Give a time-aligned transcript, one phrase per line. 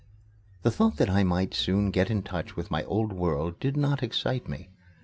[0.63, 4.01] The thought that I might soon get in touch with my old world did not
[4.01, 4.71] excite me.